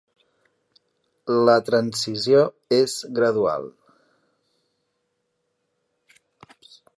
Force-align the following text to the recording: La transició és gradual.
La 1.49 1.55
transició 1.67 2.41
és 2.77 2.95
gradual. 3.19 3.69